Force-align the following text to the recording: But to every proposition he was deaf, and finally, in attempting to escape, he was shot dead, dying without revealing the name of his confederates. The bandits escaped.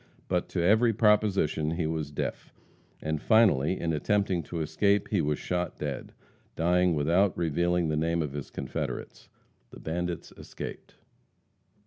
But 0.27 0.49
to 0.49 0.63
every 0.63 0.93
proposition 0.93 1.75
he 1.75 1.85
was 1.85 2.09
deaf, 2.09 2.51
and 3.03 3.21
finally, 3.21 3.79
in 3.79 3.93
attempting 3.93 4.41
to 4.45 4.59
escape, 4.61 5.09
he 5.09 5.21
was 5.21 5.37
shot 5.37 5.77
dead, 5.77 6.11
dying 6.55 6.95
without 6.95 7.37
revealing 7.37 7.87
the 7.89 7.95
name 7.97 8.23
of 8.23 8.31
his 8.33 8.49
confederates. 8.49 9.29
The 9.69 9.79
bandits 9.79 10.31
escaped. 10.35 10.95